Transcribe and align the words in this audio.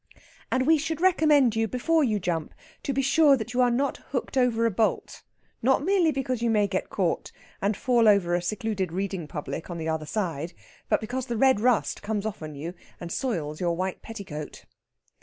And 0.51 0.65
we 0.65 0.79
should 0.79 0.99
recommend 0.99 1.55
you, 1.55 1.67
before 1.67 2.03
you 2.03 2.19
jump, 2.19 2.55
to 2.81 2.91
be 2.91 3.03
sure 3.03 3.37
you 3.47 3.61
are 3.61 3.69
not 3.69 3.97
hooked 4.09 4.35
over 4.35 4.65
a 4.65 4.71
bolt, 4.71 5.21
not 5.61 5.83
merely 5.85 6.11
because 6.11 6.41
you 6.41 6.49
may 6.49 6.65
get 6.65 6.89
caught, 6.89 7.31
and 7.61 7.77
fall 7.77 8.07
over 8.07 8.33
a 8.33 8.41
secluded 8.41 8.91
reading 8.91 9.27
public 9.27 9.69
on 9.69 9.77
the 9.77 9.89
other 9.89 10.07
side, 10.07 10.53
but 10.89 11.01
because 11.01 11.27
the 11.27 11.37
red 11.37 11.59
rust 11.59 12.01
comes 12.01 12.25
off 12.25 12.41
on 12.41 12.55
you 12.55 12.73
and 12.99 13.11
soils 13.11 13.61
your 13.61 13.75
white 13.75 14.01
petticoat. 14.01 14.65